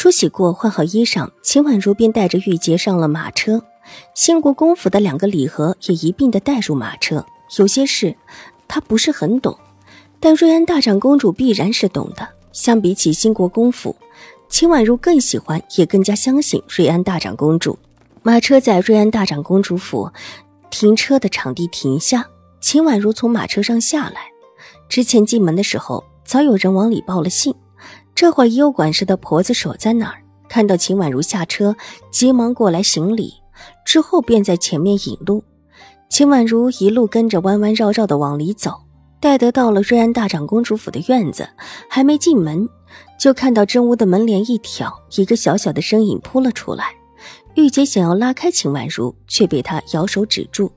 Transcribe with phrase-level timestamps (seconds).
[0.00, 3.60] 梳洗过，换好衣裳，秦婉如便带着玉洁上了马车。
[4.14, 7.26] 兴国公府的两个礼盒也一并的带入马车。
[7.58, 8.14] 有些事
[8.68, 9.58] 她不是很懂，
[10.20, 12.28] 但瑞安大长公主必然是懂的。
[12.52, 13.96] 相比起兴国公府，
[14.48, 17.76] 秦婉如更喜欢，也更加相信瑞安大长公主。
[18.22, 20.08] 马车在瑞安大长公主府
[20.70, 22.24] 停车的场地停下，
[22.60, 24.30] 秦婉如从马车上下来。
[24.88, 27.52] 之前进门的时候，早有人往里报了信。
[28.18, 31.76] 这会儿也有管事的婆子守在那儿，看到秦婉如下车，
[32.10, 33.32] 急忙过来行礼，
[33.84, 35.44] 之后便在前面引路。
[36.10, 38.72] 秦婉如一路跟着弯弯绕绕的往里走，
[39.20, 41.48] 待得到了瑞安大长公主府的院子，
[41.88, 42.68] 还没进门，
[43.20, 46.86] 就看到正屋的门帘一挑，一个小小的身影扑了出来。
[47.54, 50.72] 玉洁想要拉开秦婉如，却被她摇手止住。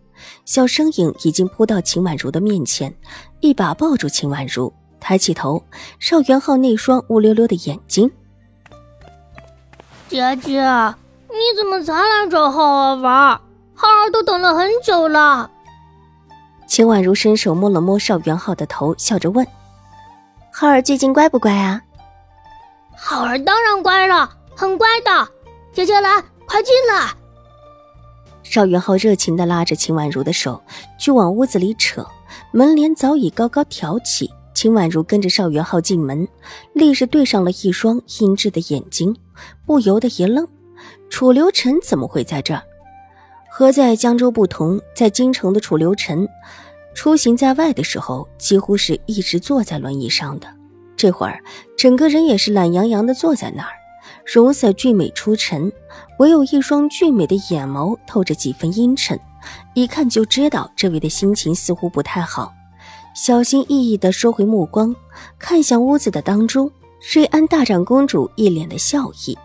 [0.45, 2.95] 小身影已经扑到秦婉如的面前，
[3.39, 4.71] 一把抱住秦婉如。
[5.01, 5.61] 抬起头，
[5.99, 8.09] 邵元浩那双乌溜溜的眼睛。
[10.07, 10.61] 姐姐，
[11.29, 13.41] 你怎么才来找浩儿玩？
[13.73, 15.49] 浩儿都等了很久了。
[16.67, 19.45] 秦婉如伸手摸了摸邵元浩的头，笑着问
[20.53, 21.81] ：“浩儿最近乖不乖啊？”
[22.95, 25.27] 浩儿当然乖了，很乖的。
[25.73, 27.09] 姐姐来，快进来。
[28.43, 30.61] 邵元浩热情的拉着秦婉如的手，
[30.99, 32.05] 就往屋子里扯。
[32.51, 34.31] 门帘早已高高挑起。
[34.61, 36.27] 秦婉如跟着邵元浩进门，
[36.73, 39.17] 立时对上了一双阴鸷的眼睛，
[39.65, 40.47] 不由得一愣：
[41.09, 42.61] 楚留臣怎么会在这儿？
[43.49, 46.29] 和在江州不同，在京城的楚留臣，
[46.93, 50.47] 出行在外的时候，几乎是一直坐在轮椅上的。
[50.95, 51.41] 这会儿，
[51.75, 53.71] 整个人也是懒洋洋的坐在那儿，
[54.31, 55.73] 容色俊美出尘，
[56.19, 59.19] 唯有一双俊美的眼眸透着几分阴沉，
[59.73, 62.53] 一看就知道这位的心情似乎不太好。
[63.13, 64.95] 小心翼翼的收回目光，
[65.37, 66.71] 看向屋子的当中，
[67.13, 69.37] 瑞安大长公主一脸的笑意，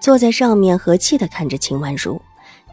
[0.00, 2.20] 坐在上面和气的看着秦婉如，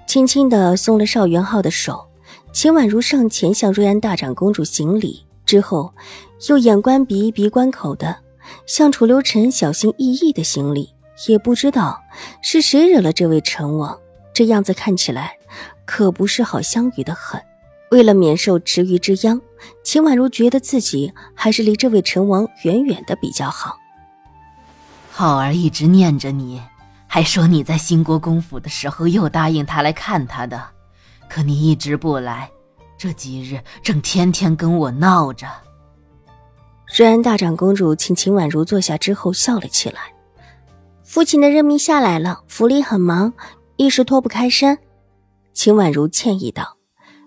[0.08, 2.08] 轻轻的松了邵元浩的手。
[2.52, 5.94] 秦婉如上前向瑞安大长公主行礼，之后
[6.50, 8.18] 又眼观鼻，鼻观口的
[8.66, 10.90] 向楚留臣小心翼翼的行礼。
[11.28, 12.02] 也不知道
[12.42, 13.96] 是谁惹了这位陈王，
[14.34, 15.34] 这样子看起来
[15.86, 17.40] 可不是好相与的很。
[17.92, 19.40] 为了免受池鱼之殃，
[19.84, 23.78] 秦婉如觉得自己还是离这位陈王远远的比较好。
[25.12, 26.62] 浩儿一直念着你，
[27.06, 30.70] 还说你在兴国公府的时候又答应他来看他的，
[31.30, 32.50] 可你一直不来，
[32.98, 35.46] 这几日正天天跟我闹着。
[36.88, 40.00] 虽然大长公主请秦婉如坐下之后笑了起来
[41.04, 43.34] ：“父亲的任命下来了，府里很忙，
[43.76, 44.80] 一时脱不开身。”
[45.54, 46.78] 秦婉如歉意道。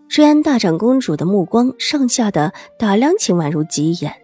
[0.09, 4.15] 瑞安大长公主的目光上下的打量秦婉如几眼，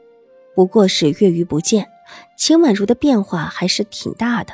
[0.55, 1.89] 不过是月余不见，
[2.37, 4.53] 秦婉如的变化还是挺大的。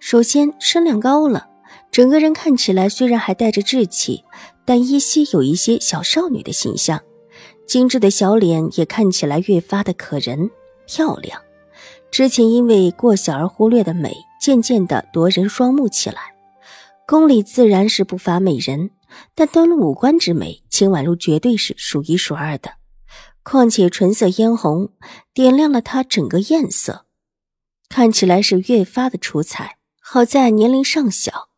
[0.00, 1.46] 首先身量高了，
[1.92, 4.24] 整个人看起来虽然还带着稚气，
[4.64, 7.00] 但依稀有一些小少女的形象。
[7.66, 10.50] 精致的小脸也看起来越发的可人
[10.86, 11.40] 漂亮。
[12.10, 16.34] 之前因为过小而忽略的美，渐渐的夺人双目起来。
[17.06, 18.90] 宫里自然是不乏美人。
[19.34, 22.74] 但端论五官之美，秦婉如绝对是数一数二的。
[23.42, 24.90] 况且唇色嫣红，
[25.34, 27.04] 点亮了她整个艳色，
[27.88, 29.76] 看起来是越发的出彩。
[30.00, 31.48] 好在年龄尚小，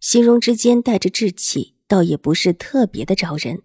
[0.00, 3.62] 形容之间带着稚气，倒也不是特别的招人。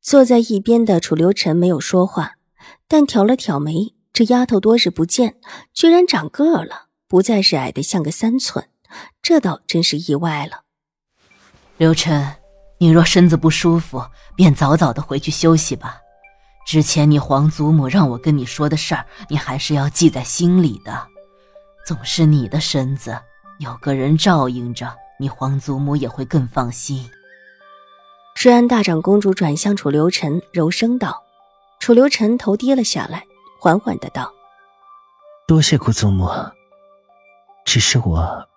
[0.00, 2.36] 坐在一边的楚留臣没有说话，
[2.88, 3.94] 但挑了挑眉。
[4.12, 5.36] 这丫头多日不见，
[5.72, 8.68] 居然长个儿了，不再是矮的像个三寸，
[9.22, 10.64] 这倒真是意外了。
[11.78, 12.41] 刘晨。
[12.82, 16.00] 你若身子不舒服，便早早的回去休息吧。
[16.66, 21.06] 之前你皇祖母让我跟你说的事儿，你还是要记在心里的。
[21.86, 23.16] 总是你的身子
[23.60, 27.08] 有个人照应着，你皇祖母也会更放心。
[28.42, 31.22] 瑞安大长公主转向楚留臣，柔声道
[31.78, 33.22] ：“楚留臣头低了下来，
[33.60, 34.28] 缓缓的道
[35.46, 36.28] ：‘多谢姑祖母。’
[37.64, 38.48] 只是我……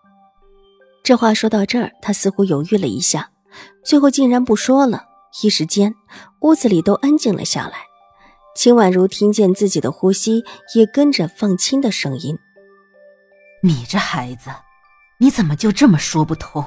[1.03, 3.29] 这话说到这儿，他似乎犹豫了一下。”
[3.85, 5.05] 最后竟然不说了，
[5.43, 5.93] 一时间
[6.41, 7.77] 屋子里都安静了下来。
[8.55, 10.43] 秦婉如听见自己的呼吸
[10.73, 12.39] 也跟着放轻的声音
[13.61, 14.49] ：“你这孩子，
[15.19, 16.65] 你怎么就这么说不通？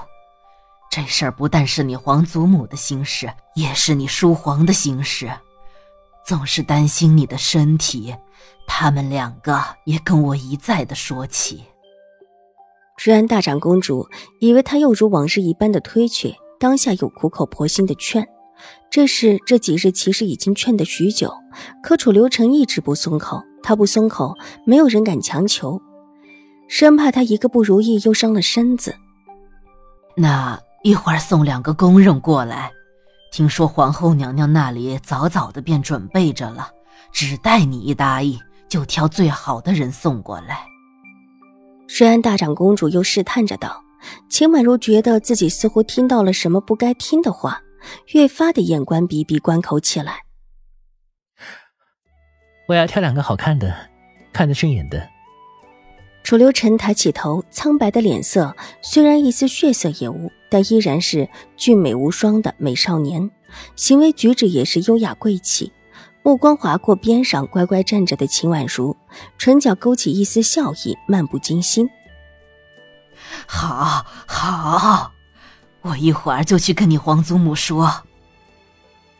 [0.91, 5.31] 这事儿不但是你皇祖母的心事，也是你叔皇的心事。
[6.25, 8.14] 总是担心你的身体，
[8.67, 11.64] 他们两个也跟我一再的说起。
[13.03, 14.06] 瑞安大长公主
[14.41, 18.26] 以为他又如往日一般的推却，当下又苦口婆心的劝。
[18.90, 21.32] 这事这几日其实已经劝得许久，
[21.82, 23.43] 可楚留臣一直不松口。
[23.62, 24.34] 他不松口，
[24.64, 25.81] 没有人敢强求，
[26.69, 28.96] 生怕他一个不如意又伤了身子。
[30.16, 32.70] 那一会儿送两个宫人过来。
[33.31, 36.70] 听说皇后娘娘那里早早的便准备着了，
[37.12, 38.38] 只待你一答应，
[38.69, 40.64] 就挑最好的人送过来。
[41.99, 43.82] 瑞安大长公主又试探着道
[44.29, 47.62] ：“秦婉如觉得自己似乎听到了什么不该听的话，
[48.15, 50.25] 越发的眼观鼻，鼻关口起来。
[52.69, 53.75] 我要挑两个好看的，
[54.33, 55.09] 看得顺眼的。”
[56.23, 63.31] 楚留臣抬起头，苍白的脸色虽然一丝血色也无，但依然是俊美无双的美少年，
[63.77, 65.73] 行为举止也是优雅贵气。
[66.23, 68.95] 目光划过边上乖乖站着的秦婉如，
[69.39, 71.89] 唇角勾起一丝笑意，漫不经心。
[73.47, 75.12] 好，好，
[75.82, 78.03] 我一会儿就去跟你皇祖母说。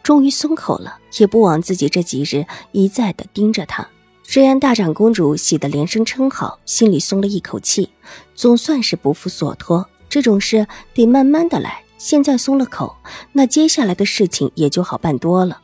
[0.03, 3.87] 终于松口了，也不枉自己这几日一再的盯着他。
[4.31, 7.91] 瑞安大长公主喜得连声称好，心里松了一口气，
[8.35, 9.87] 总算是不负所托。
[10.09, 12.97] 这种事得慢慢的来，现在松了口，
[13.33, 15.61] 那接下来的事情也就好办多了。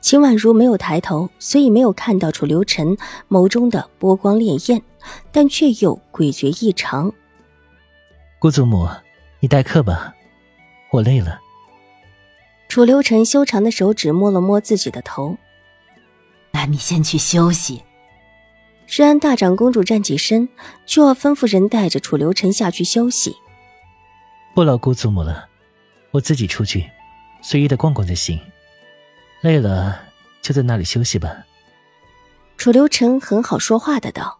[0.00, 2.96] 秦婉如没有抬头，所以没有看到楚留臣
[3.28, 4.80] 眸中的波光潋滟，
[5.30, 7.12] 但却又诡谲异常。
[8.40, 8.88] 姑祖母，
[9.40, 10.14] 你待客吧，
[10.92, 11.38] 我累了。
[12.70, 15.36] 楚留臣修长的手指摸了摸自己的头，
[16.50, 17.84] 那你先去休息。
[18.88, 20.48] 瑞安大长公主站起身，
[20.86, 23.36] 就要吩咐人带着楚留臣下去休息。
[24.54, 25.46] 不劳姑祖母了，
[26.10, 26.88] 我自己出去，
[27.42, 28.40] 随意的逛逛就行。
[29.42, 30.00] 累了
[30.40, 31.44] 就在那里休息吧。
[32.56, 34.39] 楚留臣很好说话的道。